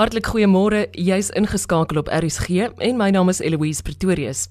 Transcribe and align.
Hartlik 0.00 0.30
goeiemôre. 0.32 0.86
Jy's 0.96 1.28
ingeskakel 1.36 1.98
op 2.00 2.08
RSG 2.08 2.70
en 2.80 2.96
my 2.96 3.10
naam 3.12 3.28
is 3.28 3.42
Eloise 3.44 3.82
Pretorius. 3.84 4.46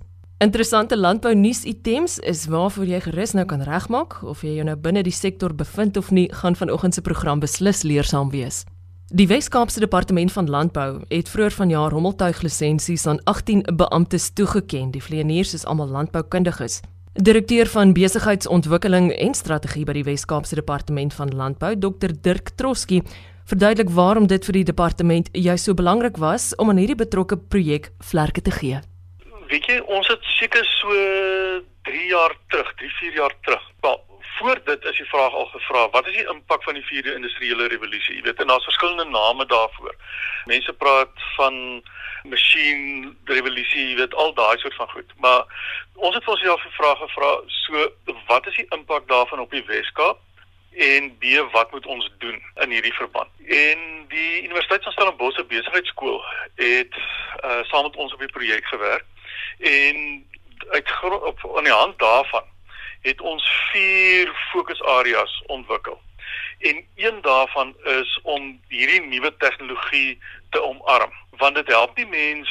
Interessante 0.45 0.93
landbou 0.97 1.31
nuus 1.33 1.63
items 1.65 2.19
is 2.19 2.43
waarvoor 2.45 2.85
jy 2.85 2.99
gerus 3.01 3.33
nou 3.33 3.47
kan 3.49 3.63
regmaak 3.65 4.19
of 4.21 4.43
jy 4.45 4.59
jou 4.59 4.67
nou 4.67 4.75
binne 4.77 5.01
die 5.01 5.15
sektor 5.15 5.55
bevind 5.57 5.97
of 5.97 6.11
nie, 6.13 6.27
gaan 6.43 6.53
vanoggend 6.53 6.93
se 6.93 7.01
program 7.01 7.41
beslis 7.41 7.81
leersaam 7.81 8.29
wees. 8.29 8.61
Die 9.09 9.25
Wes-Kaapse 9.25 9.81
Departement 9.81 10.29
van 10.35 10.51
Landbou 10.53 11.01
het 11.09 11.33
vroeër 11.33 11.57
vanjaar 11.57 11.97
hommeltuiglisensies 11.97 13.07
aan 13.09 13.23
18 13.25 13.65
beamptes 13.73 14.29
toegeken. 14.37 14.93
Die 14.93 15.01
vleieniers 15.01 15.55
is 15.57 15.65
almal 15.65 15.89
landboukundiges. 15.89 16.83
Direkteur 17.17 17.65
van 17.73 17.97
Besigheidsontwikkeling 17.97 19.09
en 19.17 19.33
Strategie 19.33 19.87
by 19.89 19.97
die 19.97 20.05
Wes-Kaapse 20.05 20.61
Departement 20.61 21.17
van 21.17 21.33
Landbou, 21.33 21.73
Dr 21.73 22.13
Dirk 22.21 22.53
Troski, 22.53 23.01
verduidelik 23.49 23.89
waarom 23.89 24.27
dit 24.27 24.45
vir 24.45 24.59
die 24.59 24.67
departement 24.67 25.29
juist 25.33 25.65
so 25.65 25.73
belangrik 25.73 26.17
was 26.21 26.51
om 26.61 26.69
aan 26.69 26.81
hierdie 26.81 26.99
betrokke 26.99 27.37
projek 27.53 27.89
vlerke 28.11 28.41
te 28.45 28.53
gee. 28.53 28.81
Weet 29.49 29.65
jy, 29.65 29.79
ons 29.89 30.07
het 30.11 30.25
seker 30.37 30.65
so 30.69 30.93
3 31.89 32.05
jaar 32.11 32.35
terug, 32.53 32.69
3, 32.81 32.89
4 32.99 33.17
jaar 33.17 33.33
terug. 33.47 33.63
Wel, 33.81 33.97
voor 34.37 34.61
dit 34.65 34.85
is 34.91 35.01
die 35.01 35.09
vraag 35.09 35.33
al 35.33 35.49
gevra, 35.55 35.87
wat 35.95 36.07
is 36.07 36.19
die 36.19 36.27
impak 36.33 36.63
van 36.63 36.77
die 36.77 36.85
4de 36.91 37.15
industriële 37.15 37.67
revolusie? 37.73 38.19
Jy 38.19 38.27
weet, 38.27 38.41
en 38.43 38.53
daar's 38.53 38.69
verskillende 38.69 39.09
name 39.09 39.45
daarvoor. 39.45 39.95
Mense 40.45 40.73
praat 40.83 41.25
van 41.39 41.81
masjien 42.29 43.17
revolusie, 43.25 43.89
jy 43.89 43.97
weet, 44.03 44.13
al 44.13 44.33
daai 44.37 44.57
soort 44.61 44.77
van 44.77 44.93
goed. 44.93 45.17
Maar 45.25 45.41
ons 45.95 46.15
het 46.15 46.27
ons 46.27 46.45
self 46.45 46.61
gevra 46.69 46.95
gevra, 47.01 47.35
so 47.63 47.89
wat 48.29 48.47
is 48.47 48.61
die 48.61 48.69
impak 48.77 49.09
daarvan 49.09 49.41
op 49.41 49.51
die 49.51 49.65
Weskaap? 49.65 50.21
En 50.73 51.17
B 51.17 51.51
wat 51.51 51.71
moet 51.71 51.85
ons 51.85 52.11
doen 52.17 52.43
in 52.55 52.69
hierdie 52.69 52.93
verband. 52.93 53.29
En 53.47 53.79
die 54.07 54.43
Universiteit 54.43 54.83
van 54.83 54.91
Stellenbosch 54.91 55.45
besigheidskool 55.47 56.23
het 56.55 56.95
uh, 57.45 57.63
saam 57.63 57.83
met 57.83 57.95
ons 57.95 58.13
op 58.13 58.19
die 58.19 58.31
projek 58.31 58.65
gewerk 58.65 59.05
en 59.57 60.25
uit 60.69 60.93
op 61.03 61.57
aan 61.57 61.63
die 61.63 61.73
hand 61.73 61.99
daarvan 61.99 62.43
het 63.01 63.21
ons 63.21 63.69
vier 63.71 64.31
fokusareas 64.51 65.43
ontwikkel. 65.45 66.01
En 66.59 66.85
een 66.95 67.21
daarvan 67.21 67.75
is 67.83 68.19
om 68.23 68.59
hierdie 68.67 69.01
nuwe 69.01 69.37
tegnologie 69.37 70.19
te 70.49 70.63
omarm, 70.63 71.11
want 71.29 71.55
dit 71.55 71.67
help 71.67 71.95
nie 71.97 72.07
mens 72.07 72.49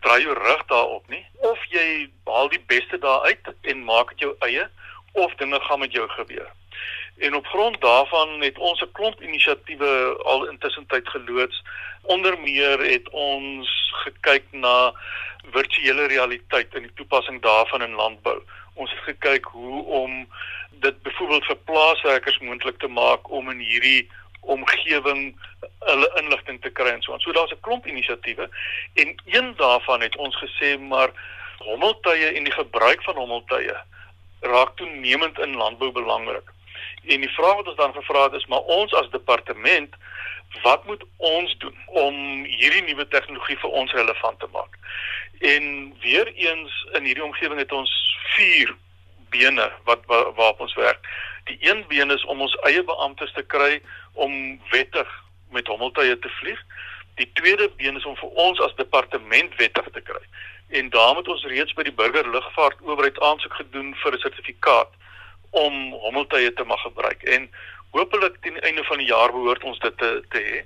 draai 0.00 0.22
jou 0.22 0.34
rug 0.38 0.64
daarop 0.66 1.08
nie 1.08 1.26
of 1.34 1.64
jy 1.68 2.08
haal 2.24 2.48
die 2.48 2.62
beste 2.66 2.98
daaruit 2.98 3.52
en 3.60 3.84
maak 3.84 4.14
dit 4.14 4.24
jou 4.24 4.32
eie 4.46 4.64
of 5.12 5.34
dinge 5.34 5.60
gaan 5.60 5.78
met 5.78 5.92
jou 5.92 6.08
gebeur. 6.08 6.48
En 7.20 7.34
op 7.34 7.46
grond 7.46 7.80
daarvan 7.80 8.40
het 8.40 8.58
ons 8.58 8.80
'n 8.80 8.92
klomp 8.92 9.22
inisiatiewe 9.22 10.20
al 10.22 10.48
intussen 10.48 10.86
tyd 10.86 11.08
geloods. 11.08 11.62
Onder 12.02 12.40
meer 12.40 12.78
het 12.78 13.10
ons 13.10 13.92
gekyk 14.04 14.44
na 14.50 14.92
virtuele 15.52 16.06
realiteit 16.06 16.74
in 16.74 16.82
die 16.82 16.94
toepassing 16.94 17.42
daarvan 17.42 17.82
in 17.82 17.94
landbou. 17.94 18.42
Ons 18.74 18.90
het 18.90 19.00
gekyk 19.00 19.44
hoe 19.44 19.84
om 19.84 20.28
dit 20.70 21.02
byvoorbeeld 21.02 21.44
vir 21.44 21.56
plaaswerkers 21.56 22.38
moontlik 22.38 22.78
te 22.78 22.88
maak 22.88 23.30
om 23.30 23.50
in 23.50 23.58
hierdie 23.58 24.10
omgewing 24.40 25.36
hulle 25.78 26.10
inligting 26.22 26.60
te 26.60 26.70
kry 26.70 26.88
en 26.88 27.02
so 27.02 27.12
aan. 27.12 27.20
So 27.20 27.32
daar's 27.32 27.52
'n 27.52 27.60
klomp 27.60 27.86
inisiatiewe 27.86 28.48
en 28.94 29.14
een 29.24 29.54
daarvan 29.56 30.00
het 30.00 30.16
ons 30.16 30.36
gesê 30.44 30.78
maar 30.78 31.10
hommeltuie 31.58 32.26
en 32.26 32.44
die 32.44 32.52
gebruik 32.52 33.02
van 33.02 33.14
hommeltuie 33.14 33.76
raak 34.40 34.76
toenemend 34.76 35.38
in 35.38 35.56
landbou 35.56 35.92
belangrik. 35.92 36.52
En 37.04 37.20
die 37.20 37.34
vraag 37.36 37.54
wat 37.54 37.66
ons 37.66 37.76
dan 37.76 37.92
gevra 37.92 38.22
het 38.22 38.32
is 38.32 38.46
maar 38.46 38.60
ons 38.60 38.92
as 38.92 39.10
departement 39.10 39.94
wat 40.62 40.84
moet 40.86 41.04
ons 41.16 41.56
doen 41.58 41.76
om 41.86 42.44
hierdie 42.44 42.82
nuwe 42.82 43.08
tegnologie 43.08 43.58
vir 43.62 43.70
ons 43.70 43.92
relevant 43.92 44.38
te 44.40 44.48
maak? 44.52 44.78
En 45.40 45.94
weer 46.00 46.32
eens 46.34 46.86
in 46.92 47.04
hierdie 47.04 47.24
omgewing 47.24 47.58
het 47.58 47.72
ons 47.72 47.92
vier 48.36 48.74
bene 49.30 49.72
wat 49.84 50.04
waar, 50.06 50.32
waarop 50.34 50.60
ons 50.60 50.74
werk. 50.74 51.06
Die 51.44 51.58
een 51.60 51.84
been 51.88 52.10
is 52.10 52.24
om 52.24 52.40
ons 52.40 52.56
eie 52.68 52.84
beamptes 52.84 53.32
te 53.32 53.42
kry 53.42 53.80
om 54.12 54.60
wettig 54.70 55.08
met 55.50 55.66
hommeltuie 55.66 56.18
te 56.18 56.28
vlieg. 56.40 56.60
Die 57.14 57.30
tweede 57.34 57.70
been 57.76 57.96
is 57.96 58.06
om 58.06 58.16
vir 58.16 58.28
ons 58.28 58.60
as 58.60 58.74
departement 58.74 59.54
wettig 59.56 59.88
te 59.92 60.00
kry. 60.00 60.22
En 60.70 60.90
daarmee 60.90 61.22
het 61.22 61.28
ons 61.28 61.46
reeds 61.52 61.74
by 61.74 61.86
die 61.86 61.96
burgerlugvaart 62.02 62.82
owerheid 62.86 63.18
aansoek 63.20 63.54
gedoen 63.62 63.94
vir 64.02 64.14
'n 64.14 64.24
sertifikaat 64.26 64.92
om 65.50 65.92
hommeltuie 65.92 66.52
te 66.52 66.64
mag 66.64 66.80
gebruik 66.80 67.22
en 67.22 67.50
hopelik 67.90 68.36
teen 68.40 68.54
die 68.54 68.62
einde 68.62 68.84
van 68.84 68.98
die 68.98 69.06
jaar 69.06 69.32
behoort 69.32 69.62
ons 69.62 69.78
dit 69.78 69.96
te 69.98 70.22
te 70.28 70.38
hê. 70.38 70.62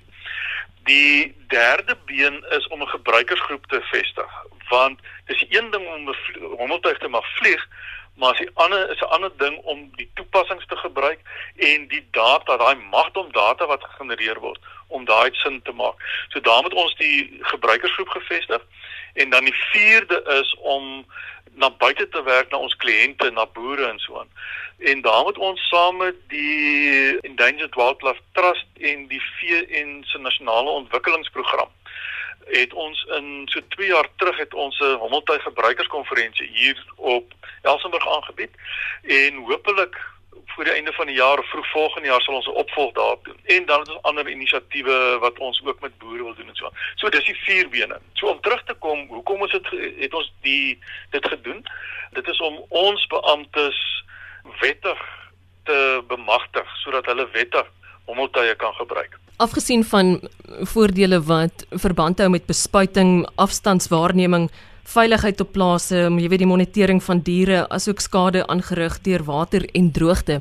Die 0.85 1.35
derde 1.47 1.97
been 2.05 2.43
is 2.57 2.67
om 2.67 2.81
'n 2.81 2.93
gebruikersgroep 2.97 3.65
te 3.67 3.81
vestig 3.81 4.31
want 4.69 4.99
dis 5.25 5.45
een 5.49 5.71
ding 5.71 5.87
om 5.87 6.09
'n 6.09 6.15
hommeltuig 6.57 6.97
te 6.97 7.07
mag 7.07 7.25
vlieg 7.37 7.67
maar 8.15 8.31
as 8.31 8.37
die 8.37 8.49
ander 8.53 8.89
is 8.89 8.99
'n 8.99 9.13
ander 9.15 9.31
ding 9.37 9.57
om 9.57 9.91
die 9.95 10.09
toepassings 10.13 10.65
te 10.65 10.77
gebruik 10.77 11.19
en 11.55 11.87
die 11.87 12.07
data, 12.11 12.57
daai 12.57 12.75
magdom 12.75 13.31
data 13.31 13.65
wat 13.65 13.83
gegenereer 13.83 14.39
word 14.39 14.59
om 14.87 15.05
daai 15.05 15.29
sin 15.33 15.61
te 15.61 15.71
maak. 15.71 15.95
So 16.29 16.39
daarmee 16.39 16.69
het 16.69 16.83
ons 16.83 16.95
die 16.95 17.37
gebruikersgroep 17.41 18.09
gevestig 18.09 18.61
en 19.13 19.29
dan 19.29 19.43
die 19.45 19.55
vierde 19.71 20.23
is 20.39 20.55
om 20.59 21.05
na 21.53 21.69
buite 21.69 22.09
te 22.09 22.23
werk 22.23 22.51
na 22.51 22.57
ons 22.57 22.75
kliënte, 22.75 23.31
na 23.31 23.45
boere 23.45 23.87
en 23.87 23.99
so 23.99 24.19
aan. 24.19 24.29
En 24.77 25.01
daarmee 25.01 25.27
het 25.27 25.37
ons 25.37 25.67
saam 25.67 25.97
met 25.97 26.15
die 26.27 27.19
Endangered 27.19 27.75
Wildlife 27.75 28.21
Trust 28.31 28.67
en 28.79 29.07
die 29.07 29.21
VN 29.39 30.03
se 30.03 30.17
nasionale 30.17 30.69
ontwikkelingsprogram 30.69 31.69
het 32.45 32.73
ons 32.73 33.03
in 33.03 33.41
so 33.45 33.59
2 33.67 33.87
jaar 33.87 34.07
terug 34.15 34.37
het 34.37 34.53
ons 34.53 34.79
'n 34.79 34.97
hommeltuig 35.01 35.41
gebruikerskonferensie 35.43 36.49
hier 36.53 36.85
op 36.95 37.33
Elsenburg 37.61 38.07
aangebied 38.07 38.51
en 39.01 39.35
hopelik 39.35 39.97
voor 40.45 40.63
die 40.63 40.73
einde 40.73 40.93
van 40.93 41.05
die 41.05 41.15
jaar 41.15 41.39
of 41.39 41.49
vroeg 41.49 41.71
volgende 41.71 42.07
jaar 42.07 42.21
sal 42.21 42.35
ons 42.35 42.47
'n 42.47 42.61
opvolg 42.63 42.93
daarop 42.93 43.25
doen. 43.25 43.39
En 43.43 43.65
dan 43.65 43.79
het 43.79 43.89
ons 43.89 44.01
ander 44.01 44.29
inisiatiewe 44.29 45.17
wat 45.19 45.39
ons 45.39 45.61
ook 45.65 45.79
met 45.79 45.97
boere 45.97 46.23
wil 46.23 46.35
doen 46.35 46.47
en 46.47 46.55
so. 46.55 46.69
So 46.95 47.09
dis 47.09 47.25
die 47.25 47.35
vier 47.35 47.69
bene. 47.69 47.99
So 48.13 48.27
om 48.27 48.41
terug 48.41 48.63
te 48.63 48.73
kom, 48.73 49.07
hoekom 49.07 49.41
ons 49.41 49.51
dit 49.51 49.67
het 49.97 50.13
ons 50.13 50.33
die 50.41 50.79
dit 51.09 51.27
gedoen? 51.27 51.65
Dit 52.11 52.27
is 52.27 52.39
om 52.39 52.65
ons 52.69 53.07
beamptes 53.07 54.03
wettig 54.61 55.01
te 55.65 56.03
bemagtig 56.07 56.67
sodat 56.83 57.05
hulle 57.05 57.27
wettig 57.33 57.65
hommeltuie 58.05 58.55
kan 58.55 58.73
gebruik. 58.73 59.17
Afgesien 59.37 59.83
van 59.83 60.19
voordele 60.71 61.19
wat 61.27 61.65
verband 61.69 62.21
hou 62.21 62.29
met 62.29 62.45
bespuiting, 62.45 63.25
afstandswaarneming, 63.35 64.49
veiligheid 64.85 65.41
op 65.41 65.51
plase, 65.51 66.05
um, 66.05 66.19
jy 66.21 66.29
weet 66.29 66.43
die 66.43 66.49
monitering 66.49 67.01
van 67.03 67.19
diere 67.25 67.65
asook 67.73 68.03
skade 68.03 68.45
aangerig 68.47 68.99
deur 69.03 69.25
water 69.25 69.65
en 69.73 69.91
droogte. 69.91 70.39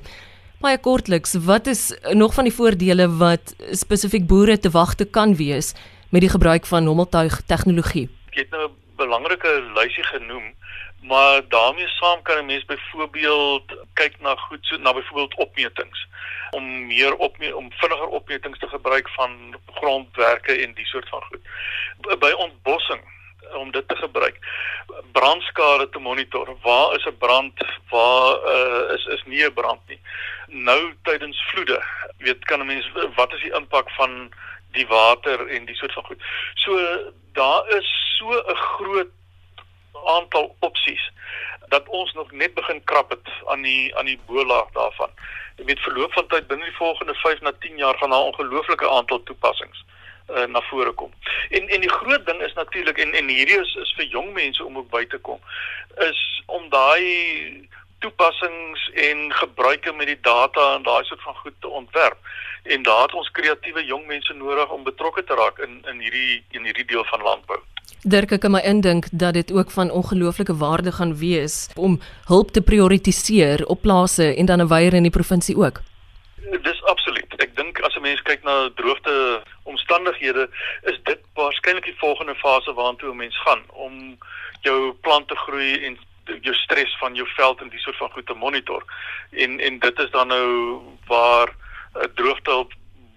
Baie 0.64 0.78
kortliks, 0.80 1.34
wat 1.44 1.66
is 1.66 1.90
nog 2.12 2.36
van 2.36 2.48
die 2.48 2.54
voordele 2.54 3.08
wat 3.20 3.54
spesifiek 3.72 4.28
boere 4.28 4.58
te 4.58 4.70
wagte 4.72 5.04
kan 5.04 5.34
wees 5.36 5.74
met 6.12 6.22
die 6.24 6.30
gebruik 6.32 6.68
van 6.68 6.86
hommeltuig 6.86 7.40
tegnologie? 7.50 8.08
Ek 8.32 8.44
het 8.44 8.50
nou 8.50 8.68
'n 8.68 8.76
belangrike 8.96 9.50
lysie 9.74 10.04
genoem, 10.04 10.54
maar 11.06 11.48
daarmee 11.48 11.88
saam 11.88 12.22
kan 12.22 12.38
'n 12.38 12.46
mens 12.46 12.64
byvoorbeeld 12.64 13.68
kyk 13.92 14.20
na 14.20 14.36
goed 14.36 14.66
so 14.66 14.76
na 14.76 14.92
byvoorbeeld 14.92 15.34
opmetings 15.34 16.06
om 16.50 16.86
meer 16.86 17.14
op 17.14 17.36
om 17.54 17.72
vinniger 17.72 18.06
opmetings 18.06 18.58
te 18.58 18.68
gebruik 18.68 19.08
van 19.08 19.56
grondwerke 19.66 20.52
en 20.52 20.74
die 20.74 20.86
soort 20.86 21.08
van 21.08 21.22
goed. 21.22 21.40
By 22.18 22.30
ontbossing 22.30 23.02
om 23.52 23.70
dit 23.70 23.88
te 23.88 23.96
gebruik. 23.96 24.38
Brandskade 25.12 25.88
te 25.88 25.98
monitor. 25.98 26.56
Waar 26.62 26.94
is 26.94 27.04
'n 27.04 27.18
brand? 27.18 27.52
Waar 27.88 28.36
uh, 28.54 28.94
is 28.94 29.04
is 29.06 29.22
nie 29.24 29.44
'n 29.44 29.52
brand 29.52 29.80
nie. 29.86 30.00
Nou 30.46 30.94
tydens 31.02 31.44
vloede, 31.50 31.82
weet 32.18 32.44
kan 32.44 32.60
'n 32.60 32.66
mens 32.66 32.90
wat 33.14 33.32
is 33.32 33.40
die 33.40 33.54
impak 33.54 33.90
van 33.90 34.32
die 34.70 34.86
water 34.86 35.46
en 35.48 35.64
die 35.64 35.76
soort 35.76 35.92
van 35.92 36.04
goed. 36.04 36.22
So 36.54 36.72
daar 37.32 37.68
is 37.68 38.16
so 38.18 38.28
'n 38.30 38.56
groot 38.56 39.10
aantal 40.06 40.56
opsies 40.58 41.10
dat 41.68 41.88
ons 41.88 42.12
nog 42.12 42.32
net 42.32 42.54
begin 42.54 42.84
krap 42.84 43.10
het 43.10 43.28
aan 43.46 43.62
die 43.62 43.96
aan 43.96 44.04
die 44.04 44.20
boelaag 44.26 44.70
daarvan. 44.72 45.10
Jy 45.56 45.64
weet 45.64 45.80
verloop 45.80 46.12
van 46.12 46.26
tyd 46.26 46.46
binne 46.46 46.64
die 46.64 46.76
volgende 46.76 47.14
5 47.14 47.40
na 47.40 47.52
10 47.58 47.76
jaar 47.76 47.98
gaan 47.98 48.10
daar 48.10 48.30
ongelooflike 48.30 48.90
aantal 48.90 49.22
toepassings 49.22 49.84
uh, 50.30 50.44
na 50.44 50.60
vore 50.60 50.92
kom. 50.92 51.12
En 51.50 51.68
en 51.68 51.80
die 51.80 51.90
groot 51.90 52.26
ding 52.26 52.40
is 52.40 52.54
natuurlik 52.54 52.98
en 52.98 53.12
en 53.12 53.28
hierdie 53.28 53.60
is 53.60 53.74
is 53.74 53.94
vir 53.96 54.04
jong 54.04 54.32
mense 54.32 54.64
om 54.64 54.78
ook 54.78 54.90
by 54.90 55.04
te 55.06 55.18
kom 55.18 55.40
is 56.10 56.42
om 56.46 56.68
daai 56.68 57.68
toepassings 57.98 58.90
en 58.94 59.32
gebruike 59.32 59.92
met 59.92 60.06
die 60.06 60.20
data 60.20 60.74
en 60.74 60.82
daai 60.82 61.04
soort 61.04 61.22
van 61.22 61.34
goed 61.34 61.54
te 61.60 61.68
ontwerp. 61.68 62.18
En 62.64 62.82
daar 62.82 63.02
het 63.02 63.14
ons 63.14 63.30
kreatiewe 63.30 63.84
jong 63.84 64.06
mense 64.06 64.34
nodig 64.34 64.70
om 64.70 64.84
betrokke 64.84 65.24
te 65.24 65.34
raak 65.34 65.58
in 65.58 65.82
in 65.90 66.00
hierdie 66.00 66.42
in 66.50 66.64
hierdie 66.64 66.84
deel 66.84 67.04
van 67.04 67.20
landbou. 67.20 67.60
Dirk 68.02 68.32
ek 68.32 68.40
kan 68.40 68.52
my 68.52 68.60
indink 68.64 69.06
dat 69.12 69.34
dit 69.36 69.52
ook 69.52 69.70
van 69.70 69.90
ongelooflike 69.90 70.56
waarde 70.56 70.92
gaan 70.92 71.16
wees 71.16 71.68
om 71.76 72.00
hulp 72.28 72.50
te 72.50 72.62
prioritiseer 72.62 73.66
op 73.66 73.80
plase 73.80 74.34
en 74.34 74.46
dan 74.46 74.60
'n 74.60 74.68
weier 74.68 74.94
in 74.94 75.02
die 75.02 75.16
provinsie 75.18 75.56
ook. 75.56 75.80
Dis 76.62 76.82
absoluut. 76.84 77.34
Ek 77.36 77.56
dink 77.56 77.80
as 77.80 77.96
'n 77.96 78.00
mens 78.00 78.22
kyk 78.22 78.42
na 78.42 78.70
droogte 78.74 79.42
omstandighede, 79.62 80.48
is 80.82 80.98
dit 81.02 81.20
waarskynlik 81.34 81.84
die 81.84 81.98
volgende 81.98 82.34
fase 82.34 82.72
waartoe 82.74 83.10
'n 83.10 83.16
mens 83.16 83.40
gaan 83.40 83.62
om 83.68 84.18
jou 84.60 84.92
plante 84.92 85.36
groei 85.36 85.84
en 85.84 85.98
jou 86.40 86.54
stres 86.54 86.96
van 86.98 87.14
jou 87.14 87.28
veld 87.36 87.60
en 87.60 87.68
die 87.68 87.78
soort 87.78 87.96
van 87.96 88.10
goed 88.10 88.26
te 88.26 88.34
monitor. 88.34 88.82
En 89.30 89.60
en 89.60 89.78
dit 89.78 89.98
is 89.98 90.10
dan 90.10 90.28
nou 90.28 90.80
waar 91.06 91.48
'n 91.94 92.10
droogte 92.14 92.66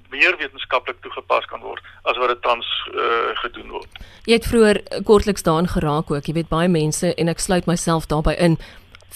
meer 0.09 0.37
wetenskaplik 0.37 1.01
toegepas 1.01 1.45
kan 1.45 1.61
word 1.61 1.83
as 2.03 2.17
wat 2.17 2.29
dit 2.31 2.41
tans 2.41 2.67
uh, 2.93 3.35
gedoen 3.43 3.69
word. 3.69 3.87
Jy 4.23 4.33
het 4.39 4.47
vroeër 4.47 4.81
kortliks 5.03 5.43
daarin 5.43 5.67
geraak 5.67 6.11
ook. 6.11 6.25
Jy 6.25 6.33
weet 6.33 6.51
baie 6.51 6.69
mense 6.71 7.13
en 7.15 7.27
ek 7.27 7.43
sluit 7.43 7.67
myself 7.67 8.07
daarbey 8.07 8.35
in 8.35 8.57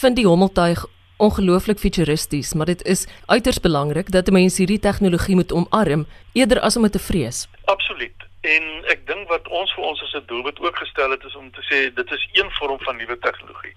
vind 0.01 0.15
die 0.15 0.27
hommeltuig 0.27 0.85
ongelooflik 1.21 1.79
futuristies, 1.79 2.53
maar 2.53 2.65
dit 2.65 2.81
is 2.83 3.05
uiters 3.25 3.59
belangrik 3.59 4.11
dat 4.11 4.31
mense 4.33 4.57
hierdie 4.57 4.79
tegnologie 4.79 5.35
moet 5.35 5.51
omarm 5.53 6.07
eerder 6.33 6.59
as 6.59 6.77
om 6.77 6.87
dit 6.87 6.91
te 6.97 6.99
vrees. 6.99 7.45
Absoluut. 7.65 8.25
En 8.41 8.63
ek 8.89 9.05
dink 9.05 9.29
wat 9.29 9.45
ons 9.53 9.73
vir 9.77 9.85
ons 9.85 10.01
as 10.01 10.15
'n 10.17 10.25
doelwit 10.25 10.59
ook 10.59 10.77
gestel 10.77 11.11
het 11.11 11.23
is 11.23 11.35
om 11.35 11.51
te 11.51 11.61
sê 11.69 11.93
dit 11.93 12.11
is 12.11 12.27
een 12.33 12.49
vorm 12.57 12.79
van 12.79 12.97
nuwe 12.97 13.17
tegnologie. 13.19 13.75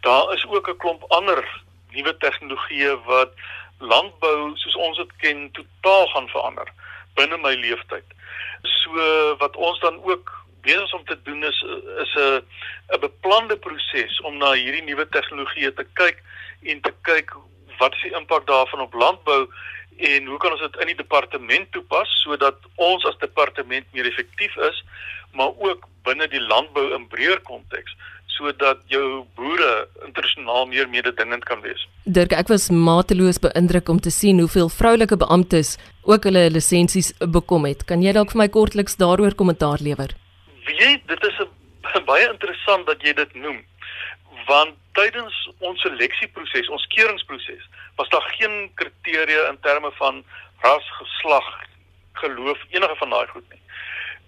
Daar 0.00 0.32
is 0.32 0.46
ook 0.48 0.68
'n 0.68 0.76
klomp 0.76 1.04
ander 1.08 1.44
nuwe 1.92 2.16
tegnologieë 2.16 2.96
wat 3.04 3.32
landbou 3.78 4.56
soos 4.56 4.76
ons 4.88 4.96
dit 4.96 5.16
ken 5.22 5.50
totaal 5.52 6.06
gaan 6.14 6.28
verander 6.28 6.72
binne 7.16 7.36
my 7.40 7.54
lewenstyd. 7.54 8.04
So 8.62 9.36
wat 9.40 9.56
ons 9.56 9.80
dan 9.80 10.02
ook 10.04 10.32
besig 10.66 10.94
om 10.94 11.04
te 11.04 11.18
doen 11.22 11.44
is 11.44 11.64
is 12.04 12.14
'n 12.14 12.42
'n 12.94 13.00
beplande 13.00 13.56
proses 13.56 14.20
om 14.20 14.36
na 14.36 14.52
hierdie 14.52 14.82
nuwe 14.82 15.06
tegnologieë 15.08 15.72
te 15.74 15.86
kyk 16.00 16.22
en 16.62 16.80
te 16.80 16.94
kyk 17.02 17.30
wat 17.78 17.94
is 17.94 18.02
die 18.02 18.16
impak 18.20 18.46
daarvan 18.46 18.80
op 18.80 18.94
landbou 18.94 19.42
en 19.96 20.26
hoe 20.26 20.38
kan 20.38 20.52
ons 20.52 20.60
dit 20.60 20.76
in 20.76 20.86
die 20.86 21.02
departement 21.02 21.72
toepas 21.72 22.10
sodat 22.22 22.58
ons 22.74 23.04
as 23.04 23.18
departement 23.18 23.86
meer 23.92 24.06
effektief 24.06 24.56
is 24.56 24.84
maar 25.32 25.52
ook 25.68 25.86
binne 26.02 26.28
die 26.28 26.40
landbou 26.40 26.94
in 26.94 27.08
breër 27.08 27.40
konteks 27.40 27.96
sodat 28.36 28.82
jou 28.92 29.24
boere 29.38 29.88
internasionaal 30.06 30.66
meer 30.70 30.88
mededingend 30.92 31.44
kan 31.48 31.62
wees. 31.64 31.86
Dirk, 32.04 32.34
ek 32.36 32.50
was 32.52 32.68
mateloos 32.70 33.40
beïndruk 33.42 33.88
om 33.92 34.00
te 34.00 34.12
sien 34.14 34.40
hoeveel 34.42 34.68
vroulike 34.72 35.16
beamptes 35.16 35.76
ook 36.04 36.28
hulle 36.28 36.46
lisensies 36.52 37.12
bekom 37.36 37.66
het. 37.68 37.86
Kan 37.88 38.04
jy 38.04 38.12
dalk 38.16 38.34
vir 38.34 38.44
my 38.44 38.48
kortliks 38.52 38.98
daaroor 39.00 39.34
kommentaar 39.34 39.82
lewer? 39.82 40.14
Jy, 40.66 40.90
dit 41.06 41.28
is 41.30 41.38
'n 41.40 42.04
baie 42.10 42.28
interessant 42.28 42.86
dat 42.86 43.02
jy 43.02 43.14
dit 43.14 43.34
noem. 43.34 43.64
Want 44.46 44.76
tydens 44.92 45.34
ons 45.58 45.80
seleksieproses, 45.80 46.68
ons 46.68 46.86
keuringsproses, 46.94 47.64
was 47.96 48.08
daar 48.08 48.26
geen 48.38 48.70
kriteria 48.74 49.48
in 49.50 49.58
terme 49.60 49.90
van 49.98 50.24
ras, 50.62 50.86
geslag, 50.98 51.48
geloof, 52.12 52.58
enige 52.70 52.96
van 52.96 53.10
daai 53.10 53.26
goed 53.26 53.48
nie. 53.52 53.62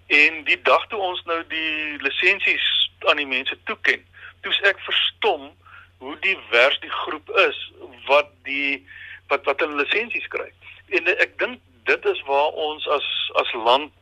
En 0.09 0.45
die 0.45 0.61
dag 0.63 0.87
toe 0.89 0.99
ons 0.99 1.23
nou 1.25 1.43
die 1.49 1.97
lisensies 2.01 2.78
aan 3.07 3.17
die 3.17 3.27
mense 3.27 3.59
toeken, 3.65 4.05
toets 4.41 4.61
ek 4.61 4.81
verstom 4.87 5.51
hoe 5.99 6.17
divers 6.21 6.79
die 6.81 6.95
groep 7.05 7.31
is 7.49 7.59
wat 8.07 8.31
die 8.43 8.87
wat 9.29 9.45
wat 9.45 9.61
hulle 9.61 9.83
lisensies 9.83 10.29
kry. 10.33 10.49
En 10.97 11.11
ek 11.15 11.39
dink 11.39 11.61
dit 11.89 12.05
is 12.05 12.23
waar 12.29 12.55
ons 12.69 12.87
as 12.89 13.09
as 13.41 13.53
land 13.53 13.93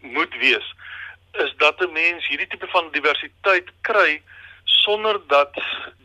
moet 0.00 0.34
wees 0.42 0.74
is 1.32 1.52
dat 1.56 1.80
'n 1.80 1.92
mens 1.92 2.26
hierdie 2.26 2.46
tipe 2.46 2.66
van 2.66 2.90
diversiteit 2.90 3.68
kry 3.80 4.22
sonder 4.64 5.20
dat 5.26 5.54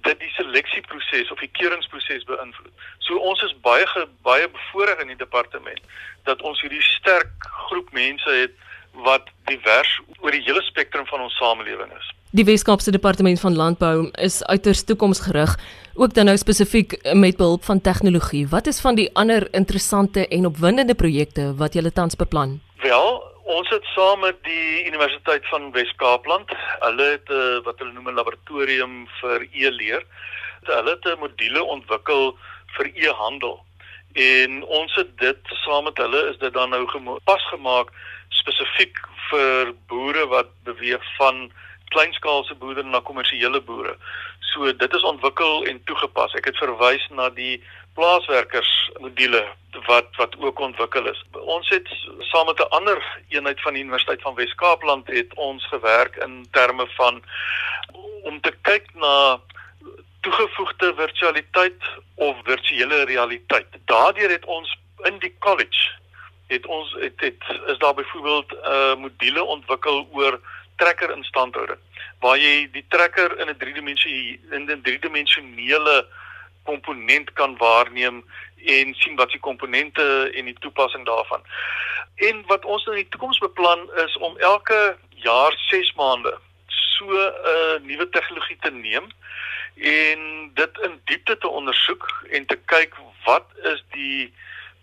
dit 0.01 0.19
die 0.19 0.29
seleksieproses 0.29 1.31
of 1.31 1.39
die 1.39 1.51
keuringsproses 1.51 2.23
beïnvloed. 2.23 2.73
So 2.99 3.17
ons 3.17 3.41
is 3.41 3.59
baie 3.59 4.07
baie 4.21 4.49
bevoordeel 4.49 4.99
in 4.99 5.07
die 5.07 5.23
departement 5.23 5.81
dat 6.23 6.41
ons 6.41 6.61
hierdie 6.61 6.81
sterk 6.81 7.31
groep 7.39 7.91
mense 7.91 8.29
het 8.29 8.51
wat 8.91 9.29
divers 9.45 9.99
oor 10.19 10.31
die 10.31 10.43
hele 10.45 10.61
spektrum 10.61 11.04
van 11.15 11.23
ons 11.23 11.37
samelewing 11.39 11.91
is. 11.95 12.11
Die 12.35 12.43
Weskaapse 12.43 12.91
Departement 12.91 13.39
van 13.39 13.55
Landbou 13.55 14.09
is 14.27 14.41
uiters 14.51 14.83
toekomsgerig, 14.83 15.53
ook 15.95 16.13
dan 16.13 16.27
nou 16.27 16.35
spesifiek 16.37 16.97
met 17.13 17.37
behulp 17.39 17.63
van 17.63 17.81
tegnologie. 17.81 18.43
Wat 18.51 18.67
is 18.67 18.81
van 18.83 18.99
die 18.99 19.07
ander 19.15 19.47
interessante 19.55 20.27
en 20.27 20.49
opwindende 20.49 20.95
projekte 20.95 21.53
wat 21.61 21.77
julle 21.77 21.93
tans 21.95 22.19
beplan? 22.19 22.57
Wel, 22.83 23.07
ons 23.57 23.69
het 23.71 23.87
saam 23.93 24.19
met 24.25 24.41
die 24.43 24.83
Universiteit 24.89 25.47
van 25.53 25.71
Wes-Kaapland, 25.71 26.51
hulle 26.83 27.07
het 27.13 27.31
uh, 27.31 27.61
wat 27.63 27.79
hulle 27.79 27.93
noem 27.95 28.11
'n 28.11 28.19
laboratorium 28.19 29.07
vir 29.21 29.47
e-leer. 29.53 30.03
Hulle 30.67 30.97
het 30.97 31.05
'n 31.05 31.19
module 31.23 31.63
ontwikkel 31.63 32.35
vir 32.75 32.91
e-handel. 32.95 33.63
En 34.15 34.63
ons 34.63 34.95
het 34.95 35.17
dit 35.17 35.39
saam 35.63 35.83
met 35.83 35.97
hulle 35.97 36.21
is 36.31 36.37
dit 36.37 36.53
dan 36.53 36.69
nou 36.69 36.83
pas 37.23 37.47
gemaak 37.47 37.91
spesifiek 38.39 38.99
vir 39.29 39.73
boere 39.89 40.27
wat 40.31 40.51
beweeg 40.67 41.03
van 41.17 41.47
kleinskaalse 41.93 42.55
boere 42.59 42.83
na 42.83 42.99
kommersiële 42.99 43.61
boere. 43.61 43.95
So 44.51 44.71
dit 44.73 44.93
is 44.93 45.03
ontwikkel 45.03 45.65
en 45.69 45.81
toegepas. 45.89 46.35
Ek 46.39 46.49
het 46.51 46.59
verwys 46.59 47.05
na 47.11 47.29
die 47.29 47.59
plaaswerkers 47.95 48.71
module 48.99 49.43
wat 49.87 50.07
wat 50.19 50.35
ook 50.39 50.59
ontwikkel 50.59 51.07
is. 51.11 51.19
Ons 51.31 51.69
het 51.69 51.87
saam 52.31 52.45
met 52.45 52.59
'n 52.59 52.73
ander 52.77 52.99
eenheid 53.29 53.61
van 53.61 53.73
die 53.73 53.83
Universiteit 53.83 54.21
van 54.21 54.35
Wes-Kaapland 54.35 55.07
het 55.07 55.33
ons 55.33 55.67
gewerk 55.67 56.15
in 56.15 56.47
terme 56.51 56.87
van 56.95 57.23
om 58.23 58.41
te 58.41 58.53
kyk 58.61 58.87
na 58.93 59.39
toegevoegde 60.21 60.93
virtualiteit 60.95 61.81
of 62.15 62.35
virtuele 62.43 63.03
realiteit. 63.03 63.67
Daardeur 63.85 64.29
het 64.29 64.45
ons 64.45 64.77
in 65.03 65.19
die 65.19 65.35
college 65.39 65.91
het 66.47 66.65
ons 66.65 66.95
het, 66.99 67.19
het 67.21 67.43
is 67.67 67.77
daar 67.77 67.93
byvoorbeeld 67.93 68.53
uh, 68.53 68.95
module 68.95 69.43
ontwikkel 69.43 70.07
oor 70.11 70.39
trekker 70.75 71.15
instandhouding 71.15 71.79
waar 72.19 72.37
jy 72.37 72.67
die 72.71 72.85
trekker 72.89 73.39
in 73.39 73.49
'n 73.49 73.57
driedimensie 73.57 74.39
in 74.51 74.69
'n 74.71 74.81
driedimensionele 74.81 76.07
komponent 76.63 77.33
kan 77.33 77.57
waarneem 77.57 78.23
en 78.65 78.93
sien 78.93 79.15
wat 79.15 79.31
die 79.31 79.39
komponente 79.39 80.31
en 80.33 80.45
die 80.45 80.59
toepassing 80.59 81.05
daarvan. 81.05 81.41
En 82.15 82.43
wat 82.47 82.65
ons 82.65 82.85
nou 82.85 82.95
in 82.95 83.03
die 83.03 83.11
toekoms 83.11 83.37
beplan 83.37 83.89
is 84.05 84.17
om 84.17 84.37
elke 84.37 84.97
jaar 85.09 85.53
6 85.69 85.93
maande 85.93 86.37
so 86.67 87.05
'n 87.05 87.33
uh, 87.53 87.87
nuwe 87.87 88.09
tegnologie 88.09 88.57
te 88.59 88.71
neem 88.71 89.07
en 89.75 90.19
dit 90.53 90.77
in 90.87 91.01
diepte 91.05 91.37
te 91.37 91.47
ondersoek 91.47 92.25
en 92.29 92.45
te 92.45 92.59
kyk 92.65 92.93
wat 93.25 93.45
is 93.63 93.83
die 93.91 94.33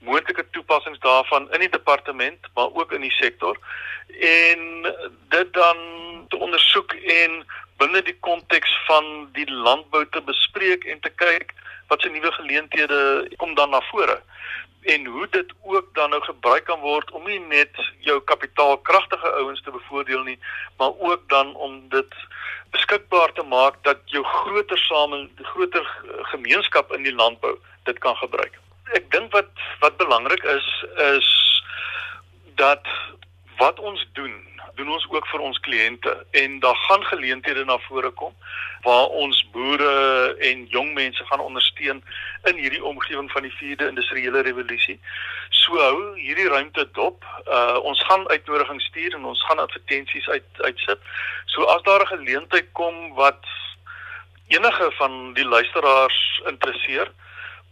moontlike 0.05 0.45
toepassings 0.51 0.99
daarvan 0.99 1.49
in 1.53 1.65
die 1.65 1.73
departement 1.73 2.49
maar 2.55 2.71
ook 2.73 2.93
in 2.93 3.05
die 3.07 3.17
sektor 3.19 3.59
en 4.21 4.95
dit 5.35 5.53
dan 5.53 5.77
te 6.29 6.37
ondersoek 6.37 6.93
en 6.93 7.43
binne 7.77 8.03
die 8.03 8.17
konteks 8.21 8.75
van 8.87 9.29
die 9.33 9.49
landbou 9.51 10.07
te 10.11 10.23
bespreek 10.23 10.85
en 10.85 11.01
te 11.01 11.11
kyk 11.25 11.55
wat 11.89 12.01
se 12.01 12.09
nuwe 12.09 12.33
geleenthede 12.33 13.01
kom 13.37 13.55
dan 13.55 13.71
na 13.71 13.81
vore 13.91 14.21
en 14.83 15.07
hoe 15.07 15.27
dit 15.31 15.53
ook 15.63 15.95
dan 15.95 16.11
nou 16.11 16.23
gebruik 16.23 16.65
kan 16.65 16.81
word 16.81 17.11
om 17.11 17.27
nie 17.27 17.41
net 17.41 17.83
jou 18.07 18.21
kapitaalkragtige 18.21 19.35
ouens 19.43 19.63
te 19.63 19.71
bevoordeel 19.71 20.23
nie 20.23 20.39
maar 20.79 20.95
ook 20.99 21.29
dan 21.29 21.55
om 21.55 21.83
dit 21.89 22.15
beskikbaar 22.73 23.33
te 23.33 23.43
maak 23.43 23.79
dat 23.83 24.01
jou 24.05 24.25
groter 24.25 24.79
same 24.79 25.29
groter 25.43 25.87
gemeenskap 26.35 26.93
in 26.97 27.03
die 27.03 27.15
landbou 27.15 27.57
dit 27.85 27.99
kan 27.99 28.17
gebruik. 28.17 28.62
Ek 28.93 29.11
dink 29.11 29.33
wat 29.33 29.51
wat 29.81 29.97
belangrik 29.97 30.43
is 30.43 30.69
is 30.97 31.29
dat 32.61 32.87
wat 33.59 33.79
ons 33.81 34.07
doen, 34.13 34.35
doen 34.75 34.91
ons 34.91 35.07
ook 35.11 35.27
vir 35.29 35.41
ons 35.41 35.59
kliënte 35.61 36.13
en 36.31 36.59
daar 36.61 36.77
gaan 36.77 37.05
geleenthede 37.05 37.65
na 37.65 37.79
vore 37.89 38.11
kom 38.11 38.35
waar 38.83 39.09
ons 39.23 39.39
boere 39.55 39.93
en 40.51 40.67
jong 40.75 40.93
mense 40.95 41.25
gaan 41.25 41.41
ondersteun 41.41 42.03
in 42.51 42.57
hierdie 42.57 42.85
omgewing 42.85 43.31
van 43.31 43.47
die 43.47 43.55
4de 43.59 43.89
industriële 43.89 44.43
revolusie. 44.43 44.99
So 45.63 45.79
hou 45.79 46.15
hierdie 46.19 46.49
ruimte 46.49 46.89
dop. 46.99 47.25
Uh 47.47 47.79
ons 47.87 48.03
gaan 48.09 48.29
uitnodigings 48.29 48.85
stuur 48.91 49.15
en 49.15 49.25
ons 49.25 49.45
gaan 49.47 49.63
advertensies 49.63 50.29
uit 50.29 50.63
uitsit. 50.67 50.99
So 51.47 51.65
as 51.65 51.83
daar 51.83 52.03
'n 52.03 52.15
geleentheid 52.17 52.73
kom 52.73 53.15
wat 53.15 53.45
enige 54.49 54.91
van 54.99 55.33
die 55.35 55.47
luisteraars 55.47 56.41
interesseer, 56.47 57.13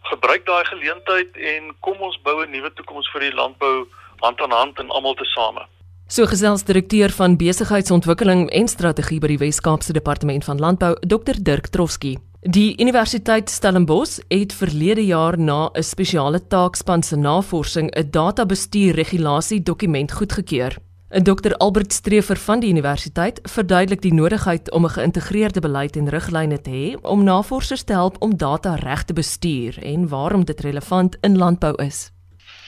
gebruik 0.01 0.45
daai 0.45 0.65
geleentheid 0.65 1.37
en 1.37 1.75
kom 1.79 1.97
ons 1.99 2.17
bou 2.23 2.43
'n 2.43 2.51
nuwe 2.51 2.73
toekoms 2.73 3.11
vir 3.11 3.21
die 3.21 3.33
landbou 3.33 3.87
hand 4.19 4.41
aan 4.41 4.51
hand 4.51 4.79
en 4.79 4.89
almal 4.89 5.15
tesame. 5.15 5.65
So 6.07 6.25
gesels 6.25 6.63
direkteur 6.63 7.09
van 7.09 7.37
besigheidsontwikkeling 7.37 8.49
en 8.49 8.67
strategie 8.67 9.19
by 9.19 9.27
die 9.27 9.37
Wes-Kaapse 9.37 9.93
Departement 9.93 10.43
van 10.43 10.59
Landbou, 10.59 10.95
Dr 11.07 11.39
Dirk 11.39 11.67
Trofsky. 11.67 12.17
Die 12.41 12.81
Universiteit 12.81 13.49
Stellenbosch 13.49 14.19
het 14.27 14.53
verlede 14.53 15.05
jaar 15.05 15.37
na 15.37 15.69
'n 15.73 15.83
spesiale 15.83 16.47
taakspan 16.47 17.03
se 17.03 17.15
navorsing 17.15 17.91
'n 17.95 18.09
databestuur 18.11 18.93
regulasie 18.93 19.61
dokument 19.63 20.11
goedgekeur. 20.11 20.75
Dr 21.11 21.57
Albert 21.57 21.93
Streefer 21.93 22.37
van 22.39 22.61
die 22.63 22.69
universiteit 22.71 23.39
verduidelik 23.43 23.99
die 24.01 24.13
nodigheid 24.13 24.71
om 24.71 24.85
'n 24.85 24.95
geïntegreerde 24.95 25.59
beleid 25.59 25.95
en 25.95 26.09
riglyne 26.09 26.61
te 26.61 26.69
hê 26.69 27.01
om 27.01 27.23
navorsers 27.23 27.83
te 27.83 27.93
help 27.93 28.15
om 28.19 28.37
data 28.37 28.75
reg 28.75 29.03
te 29.03 29.13
bestuur 29.13 29.83
en 29.83 30.07
waarom 30.07 30.45
dit 30.45 30.59
relevant 30.59 31.17
in 31.21 31.37
landbou 31.37 31.83
is. 31.83 32.11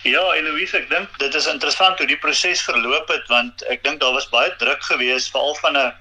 Ja, 0.03 0.33
Eloise, 0.35 0.77
ek 0.77 0.89
dink 0.89 1.19
dit 1.19 1.33
is 1.33 1.47
interessant 1.47 1.97
hoe 1.97 2.07
die 2.07 2.17
proses 2.17 2.61
verloop 2.61 3.07
het 3.07 3.27
want 3.27 3.63
ek 3.63 3.83
dink 3.83 4.01
daar 4.01 4.13
was 4.13 4.29
baie 4.29 4.55
druk 4.57 4.83
geweest 4.83 5.31
veral 5.31 5.55
van 5.55 5.77
'n 5.77 5.93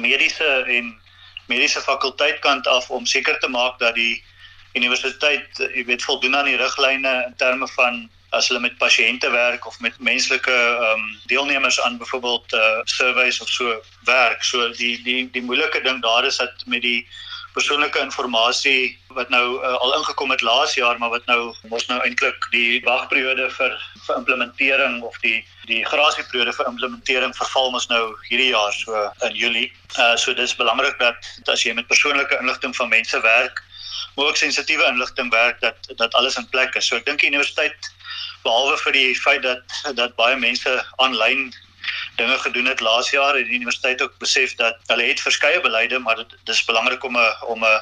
mediese 0.00 0.64
en 0.66 0.98
mediese 1.46 1.80
fakulteit 1.80 2.38
kant 2.40 2.66
af 2.66 2.90
om 2.90 3.06
seker 3.06 3.38
te 3.38 3.48
maak 3.48 3.78
dat 3.78 3.94
die 3.94 4.24
universiteit, 4.74 5.48
jy 5.74 5.84
weet, 5.84 6.02
voldoen 6.02 6.36
aan 6.36 6.44
die 6.44 6.56
riglyne 6.56 7.24
in 7.26 7.34
terme 7.36 7.68
van 7.68 8.10
as 8.30 8.48
hulle 8.48 8.60
met 8.62 8.78
pasiënte 8.78 9.30
werk 9.30 9.66
of 9.66 9.80
met 9.80 9.98
menslike 9.98 10.52
ehm 10.52 11.00
um, 11.00 11.08
deelnemers 11.26 11.80
aan 11.80 11.98
byvoorbeeld 11.98 12.52
uh, 12.52 12.80
surveys 12.84 13.40
of 13.40 13.48
so 13.48 13.82
werk. 14.04 14.44
So 14.44 14.70
die 14.70 15.02
die 15.02 15.30
die 15.30 15.42
moeilike 15.42 15.82
ding 15.82 16.02
daar 16.02 16.24
is 16.24 16.36
dat 16.36 16.62
met 16.66 16.82
die 16.82 17.06
persoonlike 17.52 17.98
inligting 17.98 18.98
wat 19.08 19.28
nou 19.28 19.46
uh, 19.58 19.74
al 19.82 19.94
ingekom 19.96 20.30
het 20.30 20.40
laas 20.40 20.74
jaar 20.74 20.98
maar 20.98 21.10
wat 21.10 21.26
nou 21.26 21.54
mos 21.72 21.86
nou 21.86 21.98
eintlik 22.06 22.46
die 22.54 22.80
wagperiode 22.86 23.48
vir 23.56 23.74
vir 24.06 24.16
implementering 24.16 25.02
of 25.02 25.18
die 25.24 25.40
die 25.66 25.82
grasieperiode 25.86 26.52
vir 26.52 26.70
implementering 26.70 27.34
verval 27.36 27.70
mos 27.74 27.88
nou 27.90 28.14
hierdie 28.28 28.52
jaar 28.52 28.72
so 28.72 29.02
in 29.26 29.34
Julie. 29.34 29.72
Uh 29.98 30.14
so 30.16 30.34
dis 30.34 30.54
belangrik 30.56 30.98
dat 30.98 31.50
as 31.50 31.66
jy 31.66 31.74
met 31.74 31.90
persoonlike 31.90 32.38
inligting 32.40 32.76
van 32.76 32.88
mense 32.88 33.20
werk, 33.26 33.62
maar 34.14 34.30
ook 34.30 34.36
sensitiewe 34.36 34.86
inligting 34.86 35.30
werk 35.34 35.60
dat 35.60 35.90
dat 35.96 36.14
alles 36.14 36.36
in 36.36 36.48
plek 36.54 36.74
is. 36.74 36.86
So 36.86 36.96
ek 36.96 37.06
dink 37.10 37.20
die 37.20 37.32
universiteit 37.34 37.90
behalwe 38.44 38.76
vir 38.84 38.92
die 38.92 39.14
feit 39.14 39.42
dat 39.42 39.96
dat 39.96 40.16
baie 40.16 40.36
mense 40.36 40.76
aanlyn 40.96 41.50
dinge 42.16 42.38
gedoen 42.38 42.66
het 42.66 42.80
laas 42.80 43.10
jaar 43.10 43.36
het 43.36 43.46
die 43.46 43.56
universiteit 43.56 44.02
ook 44.02 44.18
besef 44.18 44.54
dat 44.54 44.76
hulle 44.86 45.06
het 45.08 45.20
verskeie 45.20 45.60
beleide 45.60 45.98
maar 45.98 46.16
dit 46.16 46.34
dis 46.44 46.64
belangrik 46.64 47.04
om 47.04 47.16
'n 47.16 47.32
om 47.54 47.64
'n 47.64 47.80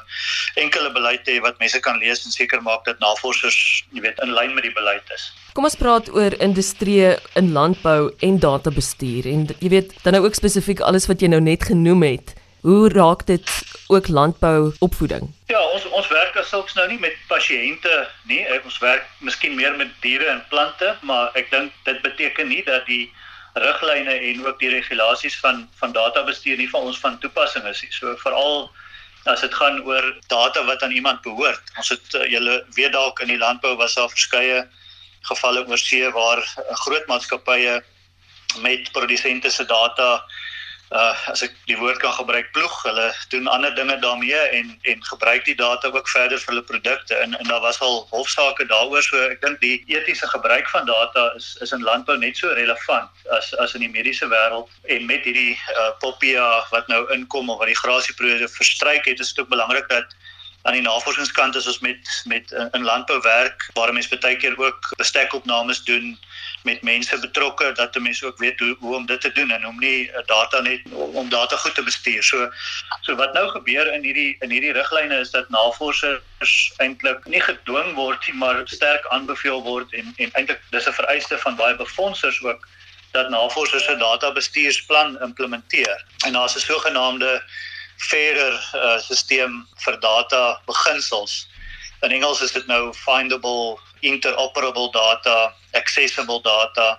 enkele 0.54 0.92
beleid 0.92 1.24
te 1.24 1.30
hê 1.30 1.40
wat 1.40 1.58
mense 1.58 1.80
kan 1.80 1.98
lees 1.98 2.24
en 2.24 2.30
seker 2.30 2.62
maak 2.62 2.84
dat 2.84 2.98
navorsers 2.98 3.84
jy 3.92 4.00
weet 4.00 4.18
in 4.18 4.32
lyn 4.32 4.54
met 4.54 4.62
die 4.62 4.72
beleid 4.72 5.06
is. 5.14 5.32
Kom 5.52 5.64
ons 5.64 5.76
praat 5.76 6.10
oor 6.14 6.32
industrie 6.40 7.16
in 7.34 7.52
landbou 7.52 8.14
en 8.18 8.38
databestuur 8.38 9.26
en 9.26 9.48
jy 9.58 9.68
weet 9.68 9.94
dan 10.02 10.12
nou 10.12 10.24
ook 10.24 10.34
spesifiek 10.34 10.80
alles 10.80 11.06
wat 11.06 11.20
jy 11.20 11.28
nou 11.28 11.40
net 11.40 11.64
genoem 11.64 12.02
het. 12.02 12.34
Hoe 12.60 12.88
raak 12.88 13.26
dit 13.26 13.50
ook 13.88 14.08
landbou 14.08 14.72
opvoeding? 14.84 15.28
Ja, 15.52 15.60
ons 15.72 15.84
ons 15.88 16.08
werk 16.08 16.36
as 16.36 16.48
sulks 16.48 16.74
nou 16.76 16.86
nie 16.88 16.98
met 17.00 17.16
pasiënte 17.28 17.94
nie. 18.30 18.42
Ons 18.64 18.78
werk 18.84 19.06
miskien 19.24 19.56
meer 19.56 19.76
met 19.76 19.92
diere 20.04 20.28
en 20.32 20.44
plante, 20.48 20.96
maar 21.02 21.32
ek 21.40 21.50
dink 21.50 21.72
dit 21.88 22.02
beteken 22.04 22.48
nie 22.48 22.62
dat 22.64 22.86
die 22.86 23.08
riglyne 23.58 24.14
en 24.30 24.44
ook 24.46 24.58
die 24.60 24.72
regulasies 24.72 25.38
van 25.40 25.64
van 25.80 25.92
databestuur 25.92 26.56
nie 26.60 26.70
van 26.70 26.90
ons 26.90 27.00
van 27.00 27.18
toepassing 27.18 27.64
is 27.66 27.82
nie. 27.82 27.92
So 27.92 28.16
veral 28.24 28.68
as 29.24 29.40
dit 29.44 29.54
gaan 29.54 29.80
oor 29.84 30.04
data 30.26 30.64
wat 30.64 30.82
aan 30.82 30.94
iemand 30.94 31.22
behoort. 31.22 31.72
Ons 31.76 31.92
het 31.94 32.14
uh, 32.14 32.24
julle 32.30 32.62
weet 32.76 32.92
dalk 32.92 33.20
in 33.24 33.32
die 33.32 33.40
landbou 33.40 33.74
was 33.76 33.96
daar 33.98 34.12
verskeie 34.12 34.66
gevalle 35.28 35.64
oor 35.68 35.80
see 35.80 36.08
waar 36.14 36.44
groot 36.84 37.06
maatskappye 37.10 37.80
met 38.64 38.92
produsente 38.92 39.50
se 39.50 39.64
data 39.64 40.22
uh 40.90 41.14
as 41.28 41.42
ek 41.44 41.52
die 41.68 41.76
woord 41.76 41.98
kan 42.00 42.12
gebruik 42.16 42.46
ploeg 42.56 42.76
hulle 42.86 43.08
doen 43.32 43.48
ander 43.52 43.74
dinge 43.76 43.98
daarmee 44.00 44.38
en 44.58 44.70
en 44.92 45.02
gebruik 45.04 45.44
die 45.44 45.56
data 45.56 45.90
ook 45.92 46.08
verder 46.08 46.40
vir 46.40 46.54
hulle 46.54 46.64
produkte. 46.70 47.14
En 47.14 47.34
en 47.38 47.50
daar 47.50 47.60
was 47.60 47.80
al 47.80 48.06
hofsaake 48.10 48.64
daaroor 48.70 49.02
so 49.02 49.20
ek 49.28 49.42
dink 49.44 49.60
die 49.60 49.84
etiese 49.86 50.28
gebruik 50.32 50.68
van 50.68 50.88
data 50.88 51.32
is 51.36 51.56
is 51.60 51.72
in 51.76 51.84
landbou 51.84 52.16
net 52.16 52.36
so 52.36 52.54
relevant 52.60 53.28
as 53.36 53.52
as 53.64 53.74
in 53.74 53.84
die 53.84 53.92
mediese 53.92 54.30
wêreld. 54.32 54.72
En 54.96 55.06
met 55.06 55.28
hierdie 55.28 55.58
uh 55.76 55.90
popia 56.00 56.48
wat 56.70 56.88
nou 56.88 57.04
inkom 57.12 57.50
of 57.50 57.58
wat 57.58 57.68
die 57.68 57.82
grasieperiode 57.82 58.48
verstryk 58.56 59.04
het 59.04 59.20
is 59.20 59.34
dit 59.34 59.44
ook 59.44 59.52
belangrik 59.52 59.88
dat 59.88 60.16
aan 60.62 60.72
die 60.72 60.82
navorsingskant 60.82 61.56
is 61.56 61.66
ons 61.66 61.78
met 61.84 62.22
met 62.24 62.50
in 62.72 62.84
landbou 62.84 63.20
werk 63.20 63.68
waar 63.74 63.92
mense 63.92 64.18
baie 64.24 64.36
keer 64.36 64.56
ook 64.56 64.92
bestekopnames 64.96 65.84
doen 65.84 66.16
met 66.68 66.82
mense 66.82 67.18
betrokke 67.24 67.72
dat 67.80 67.96
'n 67.96 68.02
mens 68.02 68.22
ook 68.22 68.38
weet 68.38 68.58
hoe 68.58 68.76
hoe 68.80 68.94
om 68.96 69.06
dit 69.06 69.20
te 69.20 69.32
doen 69.32 69.50
en 69.50 69.66
om 69.66 69.78
nie 69.78 70.10
eh, 70.10 70.26
data 70.26 70.60
net 70.60 70.80
om 71.20 71.28
data 71.28 71.56
goed 71.56 71.74
te 71.74 71.82
bestuur. 71.82 72.22
So 72.22 72.50
so 73.00 73.16
wat 73.16 73.32
nou 73.32 73.46
gebeur 73.48 73.92
in 73.92 74.02
hierdie 74.02 74.36
in 74.40 74.50
hierdie 74.50 74.72
riglyne 74.80 75.20
is 75.24 75.30
dat 75.30 75.48
navorsers 75.48 76.56
eintlik 76.76 77.24
nie 77.24 77.40
gedwing 77.40 77.94
word 77.94 78.26
nie, 78.26 78.36
maar 78.42 78.60
sterk 78.64 79.06
aanbeveel 79.06 79.62
word 79.62 79.92
en 79.92 80.12
en 80.16 80.30
eintlik 80.32 80.60
dis 80.70 80.88
'n 80.88 80.98
vereiste 81.00 81.38
van 81.38 81.56
baie 81.56 81.76
befondsers 81.76 82.42
ook 82.42 82.68
dat 83.12 83.28
navorsers 83.28 83.88
'n 83.88 83.98
databestuursplan 83.98 85.20
implementeer. 85.20 86.04
En 86.26 86.32
daar's 86.32 86.56
'n 86.56 86.66
sogenaamde 86.72 87.42
fairer 87.96 88.54
uh, 88.74 88.98
stelsel 88.98 89.64
vir 89.84 90.00
data 90.00 90.60
beginsels. 90.66 91.48
In 92.00 92.10
Engels 92.10 92.40
is 92.40 92.52
dit 92.52 92.66
nou 92.66 92.92
findable 92.94 93.78
interoperable 94.00 94.90
data, 94.92 95.52
accessible 95.72 96.40
data, 96.42 96.98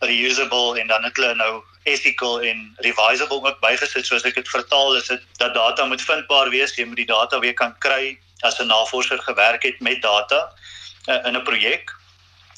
reusable 0.00 0.80
en 0.80 0.86
dan 0.86 1.04
het 1.04 1.16
hulle 1.16 1.34
nou 1.34 1.62
ethical 1.82 2.40
en 2.40 2.74
revisable 2.86 3.42
ook 3.42 3.60
bygesit 3.60 4.06
soos 4.06 4.26
ek 4.26 4.38
dit 4.38 4.48
vertaal 4.48 4.96
is 4.98 5.08
dit 5.10 5.22
dat 5.38 5.54
data 5.54 5.86
moet 5.86 6.02
vindbaar 6.02 6.50
wees, 6.50 6.74
jy 6.76 6.86
moet 6.86 7.00
die 7.02 7.10
data 7.10 7.38
weer 7.42 7.54
kan 7.54 7.74
kry 7.78 8.18
as 8.42 8.58
'n 8.58 8.66
navorser 8.66 9.18
gewerk 9.22 9.62
het 9.62 9.80
met 9.80 10.02
data 10.02 10.52
uh, 11.08 11.26
in 11.26 11.36
'n 11.36 11.42
projek. 11.42 11.90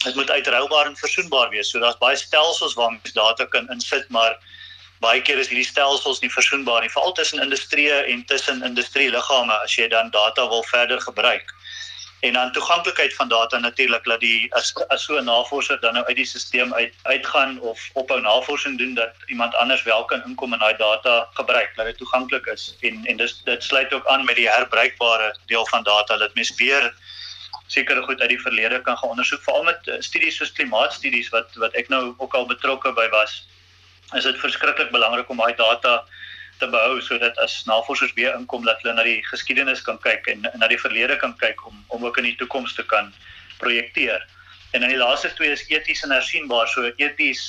Dit 0.05 0.15
moet 0.15 0.31
uitroubaar 0.31 0.87
en 0.87 0.97
versoenbaar 0.97 1.49
wees. 1.49 1.71
So 1.71 1.81
daar's 1.81 1.99
baie 1.99 2.17
stelsels 2.17 2.75
waar 2.75 2.91
mens 2.91 3.13
data 3.13 3.45
kan 3.45 3.69
insit, 3.71 4.09
maar 4.09 4.37
baie 5.01 5.23
keer 5.23 5.39
is 5.39 5.49
hierdie 5.49 5.69
stelsels 5.69 6.21
nie 6.21 6.33
versoenbaar 6.33 6.81
nie, 6.81 6.91
veral 6.91 7.13
tussen 7.13 7.43
industrie 7.43 7.91
en 7.91 8.25
tussen 8.25 8.63
industrieliggame 8.63 9.53
as 9.53 9.75
jy 9.77 9.89
dan 9.89 10.11
data 10.11 10.49
wil 10.49 10.63
verder 10.63 11.01
gebruik 11.01 11.55
en 12.25 12.33
dan 12.33 12.53
toeganklikheid 12.53 13.15
van 13.15 13.29
data 13.29 13.59
natuurlik 13.59 14.05
dat 14.05 14.21
die 14.21 14.55
as 14.55 14.75
as 14.89 15.05
so 15.05 15.17
'n 15.19 15.25
navorser 15.25 15.81
dan 15.81 15.93
nou 15.93 16.05
uit 16.07 16.17
die 16.17 16.25
stelsel 16.25 16.75
uit 16.75 16.95
uitgaan 17.03 17.61
of 17.61 17.91
ophou 17.93 18.21
navorsing 18.21 18.79
doen 18.79 18.95
dat 18.95 19.13
iemand 19.27 19.55
anders 19.55 19.83
wel 19.83 20.05
kan 20.05 20.25
inkom 20.25 20.53
en 20.53 20.59
daai 20.59 20.77
data 20.77 21.29
gebruik 21.33 21.73
dat 21.77 21.87
dit 21.87 21.97
toeganklik 21.97 22.47
is. 22.47 22.77
En 22.81 23.05
en 23.05 23.17
dis 23.17 23.43
dit 23.45 23.63
sluit 23.63 23.93
ook 23.93 24.07
aan 24.07 24.25
met 24.25 24.37
die 24.37 24.49
herbruikbare 24.49 25.37
deel 25.47 25.67
van 25.67 25.83
data 25.83 26.17
dat 26.17 26.35
mens 26.35 26.55
weer 26.55 26.95
sekere 27.67 28.03
goed 28.03 28.21
uit 28.21 28.29
die 28.29 28.41
verlede 28.41 28.81
kan 28.81 28.97
gaan 28.97 29.09
ondersoek. 29.09 29.43
Veral 29.43 29.63
met 29.63 29.81
uh, 29.87 29.95
studies 29.99 30.37
soos 30.37 30.53
klimaatstudies 30.53 31.29
wat 31.29 31.55
wat 31.55 31.73
ek 31.73 31.89
nou 31.89 32.15
ook 32.17 32.35
al 32.35 32.47
betrokke 32.47 32.93
by 32.93 33.09
was 33.09 33.47
is 34.13 34.25
dit 34.25 34.39
verskriklik 34.39 34.91
belangrik 34.91 35.29
om 35.29 35.37
daai 35.37 35.55
data 35.57 36.05
te 36.65 36.71
behou 36.73 37.01
sodat 37.05 37.39
as 37.45 37.63
navorsers 37.69 38.15
weer 38.19 38.35
inkom 38.39 38.65
dat 38.69 38.81
hulle 38.83 38.97
na 38.97 39.05
die 39.07 39.21
geskiedenis 39.31 39.83
kan 39.87 40.01
kyk 40.07 40.31
en 40.33 40.49
na 40.61 40.71
die 40.71 40.81
verlede 40.81 41.19
kan 41.21 41.37
kyk 41.43 41.67
om 41.69 41.85
om 41.97 42.07
ook 42.09 42.21
in 42.23 42.31
die 42.31 42.39
toekoms 42.41 42.75
te 42.79 42.87
kan 42.95 43.13
projekteer. 43.61 44.25
En 44.73 44.81
dan 44.81 44.91
die 44.91 44.99
laaste 44.99 45.31
twee 45.39 45.53
is 45.55 45.69
eties 45.71 46.03
en 46.03 46.11
hersienbaar. 46.11 46.69
So 46.69 46.91
eties 46.97 47.45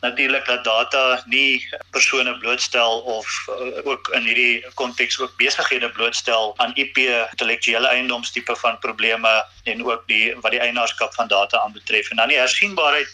natuurlik 0.00 0.46
dat 0.46 0.64
data 0.64 1.22
nie 1.26 1.68
persone 1.90 2.38
blootstel 2.38 3.00
of 3.00 3.26
uh, 3.48 3.86
ook 3.90 4.08
in 4.16 4.28
hierdie 4.28 4.64
konteks 4.74 5.18
ook 5.20 5.36
besighede 5.40 5.90
blootstel 5.90 6.54
aan 6.62 6.74
IP 6.74 6.98
intellektuele 6.98 7.88
eiendomstipe 7.88 8.56
van 8.56 8.78
probleme 8.78 9.44
en 9.64 9.84
ook 9.84 10.04
die 10.06 10.34
wat 10.40 10.52
die 10.56 10.60
eienaarskap 10.60 11.14
van 11.14 11.28
data 11.28 11.60
aanbetref. 11.60 12.10
En 12.10 12.22
dan 12.22 12.28
die 12.28 12.38
hersienbaarheid 12.38 13.08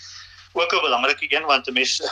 ook 0.52 0.74
'n 0.74 0.86
belangrike 0.86 1.26
een 1.36 1.44
want 1.44 1.66
'n 1.66 1.72
mens 1.72 2.02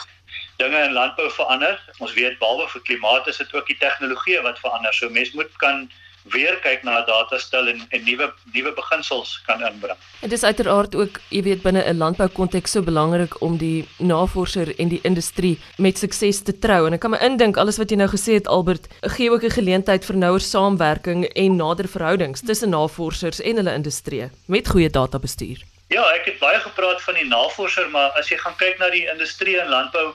dinge 0.61 0.85
in 0.85 0.93
landbou 0.93 1.31
verander. 1.33 1.81
Ons 1.99 2.15
weet 2.19 2.39
behalwe 2.39 2.69
vir 2.75 2.87
klimaat 2.91 3.33
is 3.33 3.41
dit 3.43 3.57
ook 3.57 3.67
die 3.67 3.81
tegnologie 3.81 4.39
wat 4.47 4.63
verander. 4.63 4.95
So 4.95 5.11
mense 5.11 5.37
moet 5.37 5.57
kan 5.65 5.89
weer 6.29 6.59
kyk 6.61 6.83
na 6.85 7.01
datastel 7.09 7.71
en 7.73 7.81
en 7.97 8.03
nuwe 8.05 8.29
nuwe 8.53 8.73
beginsels 8.77 9.39
kan 9.47 9.63
inbring. 9.65 9.97
Dit 10.21 10.33
is 10.37 10.45
uiteraard 10.45 10.95
ook, 10.95 11.21
jy 11.33 11.43
weet, 11.43 11.63
binne 11.63 11.83
'n 11.83 11.97
landbou 11.97 12.29
konteks 12.29 12.71
so 12.71 12.83
belangrik 12.83 13.41
om 13.41 13.57
die 13.57 13.89
navorser 13.99 14.75
en 14.79 14.89
die 14.89 15.01
industrie 15.03 15.59
met 15.79 15.99
sukses 15.99 16.43
te 16.43 16.59
trou. 16.59 16.87
En 16.87 16.93
ek 16.93 17.01
kan 17.01 17.11
my 17.11 17.19
indink 17.19 17.57
alles 17.57 17.79
wat 17.79 17.91
jy 17.91 17.97
nou 17.97 18.09
gesê 18.09 18.33
het 18.35 18.49
Albert, 18.49 18.89
gee 19.01 19.31
ook 19.31 19.45
'n 19.45 19.51
geleentheid 19.51 20.05
vir 20.05 20.17
nouer 20.17 20.41
samewerking 20.41 21.25
en 21.25 21.57
nader 21.57 21.89
verhoudings 21.89 22.41
tussen 22.41 22.71
navorsers 22.71 23.41
en 23.41 23.57
hulle 23.57 23.75
industrie 23.75 24.31
met 24.47 24.69
goeie 24.69 24.91
databestuur. 24.91 25.65
Ja, 25.89 26.05
ek 26.15 26.25
het 26.25 26.39
baie 26.39 26.61
gepraat 26.61 27.03
van 27.03 27.15
die 27.15 27.27
navorser, 27.27 27.91
maar 27.91 28.11
as 28.11 28.29
jy 28.29 28.37
gaan 28.37 28.57
kyk 28.57 28.79
na 28.79 28.91
die 28.91 29.11
industrie 29.11 29.61
en 29.61 29.69
landbou 29.69 30.15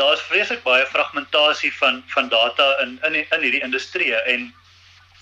daar's 0.00 0.24
vreeslik 0.30 0.62
baie 0.64 0.86
fragmentasie 0.86 1.72
van 1.78 2.02
van 2.14 2.28
data 2.32 2.66
in 2.84 2.98
in 3.08 3.20
in 3.20 3.46
hierdie 3.46 3.64
industrie 3.68 4.14
en 4.34 4.48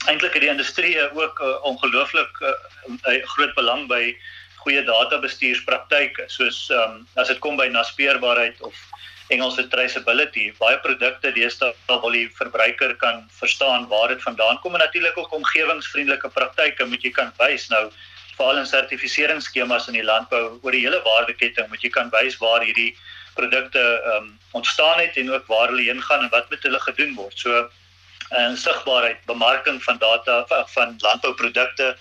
eintlik 0.06 0.36
het 0.36 0.44
die 0.44 0.54
industrie 0.54 0.94
ook 1.10 1.40
uh, 1.40 1.54
ongelooflik 1.70 2.42
uh, 2.42 2.52
'n 3.14 3.26
groot 3.34 3.54
belang 3.54 3.88
by 3.88 4.16
goeie 4.62 4.84
databestuurspraktyke 4.84 6.28
soos 6.36 6.68
um, 6.70 7.06
as 7.14 7.28
dit 7.28 7.38
kom 7.38 7.56
by 7.56 7.68
naspeurbaarheid 7.78 8.60
of 8.60 8.74
Engelse 9.28 9.68
traceability 9.68 10.44
baie 10.58 10.78
produkte 10.84 11.32
deesdae 11.36 11.74
wil 11.88 12.14
die 12.16 12.28
verbruiker 12.36 12.94
kan 13.02 13.26
verstaan 13.40 13.88
waar 13.90 14.08
dit 14.08 14.22
vandaan 14.24 14.60
kom 14.62 14.74
en 14.74 14.80
natuurlik 14.84 15.18
ook 15.20 15.34
omgewingsvriendelike 15.40 16.30
praktyke 16.38 16.86
moet 16.88 17.04
jy 17.04 17.10
kan 17.18 17.32
wys. 17.40 17.66
Nou 17.68 17.90
veral 18.38 18.62
in 18.62 18.70
sertifiseringsskemas 18.70 19.88
in 19.90 19.98
die 19.98 20.06
landbou 20.06 20.42
oor 20.62 20.72
die 20.72 20.84
hele 20.86 21.02
waardeketting 21.04 21.68
moet 21.68 21.84
jy 21.84 21.90
kan 21.92 22.08
wys 22.14 22.38
waar 22.40 22.64
hierdie 22.64 22.94
produkte 23.40 23.80
ehm 23.80 24.16
um, 24.16 24.36
ontstaan 24.58 24.98
het 24.98 25.16
en 25.16 25.32
ook 25.32 25.46
waar 25.46 25.68
hulle 25.68 25.82
heen 25.82 26.02
gaan 26.02 26.22
en 26.24 26.30
wat 26.36 26.50
met 26.50 26.62
hulle 26.62 26.80
gedoen 26.80 27.14
word. 27.14 27.38
So 27.38 27.68
en 28.28 28.56
sigbaarheid, 28.56 29.24
bemarking 29.24 29.82
van 29.82 29.98
data 29.98 30.44
van 30.74 30.96
landbouprodukte, 30.98 31.96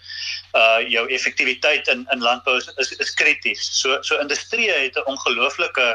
uh 0.54 0.80
jou 0.90 1.08
effektiwiteit 1.10 1.88
in 1.88 2.08
in 2.12 2.22
landbou 2.22 2.58
is 2.58 2.72
is, 2.76 2.92
is 2.92 3.14
krities. 3.14 3.70
So 3.82 4.02
so 4.02 4.20
industrie 4.20 4.72
het 4.72 4.96
'n 4.96 5.06
ongelooflike 5.14 5.88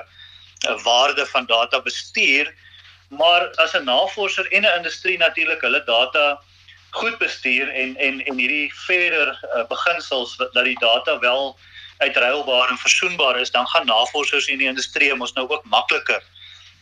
uh, 0.68 0.82
waarde 0.82 1.26
van 1.26 1.46
data 1.46 1.82
bestuur, 1.82 2.54
maar 3.08 3.50
as 3.64 3.76
'n 3.76 3.84
navorser 3.84 4.46
en 4.52 4.62
'n 4.62 4.76
industrie 4.76 5.18
natuurlik 5.18 5.60
hulle 5.60 5.84
data 5.84 6.40
goed 6.90 7.18
bestuur 7.18 7.68
en 7.68 7.96
en 7.96 8.24
en 8.24 8.38
hierdie 8.38 8.72
fairer 8.74 9.38
uh, 9.56 9.66
beginsels 9.68 10.36
dat 10.36 10.64
die 10.64 10.78
data 10.78 11.18
wel 11.18 11.58
uitruilbaar 12.04 12.70
en 12.70 12.78
versoenbaar 12.78 13.40
is, 13.40 13.50
dan 13.50 13.66
gaan 13.66 13.86
navorsers 13.86 14.48
en 14.48 14.58
die 14.58 14.70
industrie 14.70 15.14
mos 15.14 15.34
nou 15.38 15.48
ook 15.48 15.64
makliker 15.64 16.22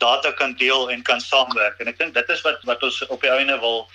data 0.00 0.30
kan 0.32 0.54
deel 0.56 0.90
en 0.90 1.02
kan 1.02 1.20
saamwerk. 1.20 1.78
En 1.78 1.90
ek 1.92 1.98
dink 1.98 2.14
dit 2.16 2.28
is 2.28 2.44
wat 2.46 2.62
wat 2.68 2.82
ons 2.86 3.02
op 3.06 3.20
die 3.20 3.30
einde 3.30 3.58
wil 3.60 3.88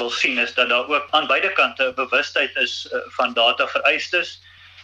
wil 0.00 0.10
sien 0.10 0.38
is 0.38 0.54
dat 0.54 0.68
daar 0.68 0.88
ook 0.88 1.08
aan 1.10 1.26
beide 1.26 1.52
kante 1.52 1.84
'n 1.90 1.94
bewustheid 1.94 2.56
is 2.56 2.88
uh, 2.92 2.98
van 3.18 3.34
data 3.34 3.68
vereistes 3.68 4.40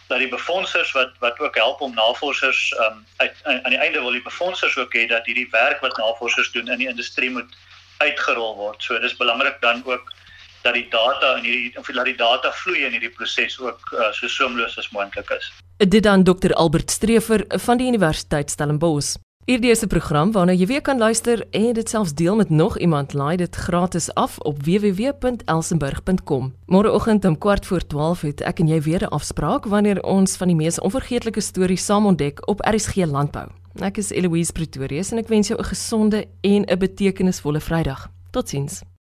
dat 0.07 0.19
die 0.19 0.29
befondsers 0.29 0.91
wat 0.91 1.11
wat 1.19 1.39
ook 1.39 1.55
help 1.55 1.81
om 1.81 1.93
navorsers 1.93 2.73
um, 2.79 3.05
uit 3.17 3.35
aan 3.43 3.73
die 3.75 3.81
einde 3.85 3.99
wil 3.99 4.11
die 4.11 4.27
befondsers 4.29 4.77
ook 4.77 4.93
hê 4.93 5.05
dat 5.07 5.25
hierdie 5.25 5.49
werk 5.51 5.81
wat 5.81 5.97
navorsers 5.97 6.51
doen 6.51 6.67
in 6.67 6.77
die 6.77 6.87
industrie 6.87 7.29
moet 7.29 7.57
uitgerol 7.97 8.55
word. 8.55 8.83
So 8.83 8.99
dis 8.99 9.17
belangrik 9.17 9.61
dan 9.61 9.83
ook 9.85 10.13
dat 10.61 10.73
die 10.73 10.87
data 10.89 11.35
in 11.37 11.43
hierdie 11.43 11.77
of 11.77 11.87
dat 11.87 12.05
die 12.05 12.17
data 12.17 12.51
vloei 12.51 12.85
in 12.85 12.91
hierdie 12.91 13.13
proses 13.15 13.59
ook 13.59 13.79
uh, 13.93 14.11
so 14.11 14.27
soemloos 14.27 14.77
as 14.77 14.89
moontlik 14.91 15.29
is. 15.29 15.51
Dit 15.77 16.03
dan 16.03 16.23
Dr 16.23 16.53
Albert 16.53 16.91
Streever 16.91 17.45
van 17.47 17.77
die 17.77 17.87
Universiteit 17.87 18.51
Stellenbosch. 18.51 19.15
Hierdie 19.49 19.71
is 19.71 19.81
'n 19.81 19.87
program 19.87 20.31
waarna 20.31 20.53
jy 20.53 20.65
weer 20.65 20.81
kan 20.81 20.97
luister 20.97 21.47
en 21.51 21.73
dit 21.73 21.89
selfs 21.89 22.13
deel 22.13 22.35
met 22.35 22.49
nog 22.49 22.77
iemand. 22.77 23.13
Laai 23.13 23.37
dit 23.37 23.55
gratis 23.55 24.13
af 24.13 24.37
op 24.39 24.63
www.elsenburg.com. 24.63 26.53
Môreoggend 26.65 27.25
om 27.25 27.37
14:12 27.37 28.21
het 28.21 28.41
ek 28.41 28.59
en 28.59 28.67
jy 28.67 28.81
weer 28.81 29.03
'n 29.03 29.09
afspraak 29.09 29.65
wanneer 29.65 30.03
ons 30.03 30.37
van 30.37 30.47
die 30.47 30.55
mees 30.55 30.79
onvergeetlike 30.79 31.41
stories 31.41 31.85
saam 31.85 32.05
ontdek 32.05 32.47
op 32.47 32.59
RSG 32.59 32.95
Landbou. 32.95 33.47
Ek 33.81 33.97
is 33.97 34.11
Eloise 34.11 34.51
Pretorius 34.51 35.11
en 35.11 35.17
ek 35.17 35.27
wens 35.27 35.47
jou 35.47 35.59
'n 35.59 35.65
gesonde 35.65 36.25
en 36.41 36.65
'n 36.65 36.77
betekenisvolle 36.77 37.59
Vrydag. 37.59 38.09
Totsiens. 38.31 38.81